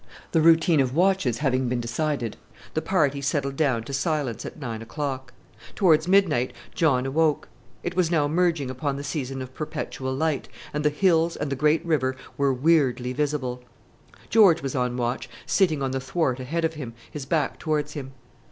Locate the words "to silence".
3.83-4.47